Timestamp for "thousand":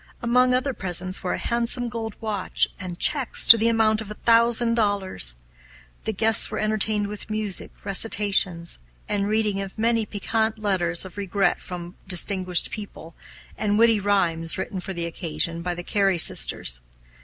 4.15-4.73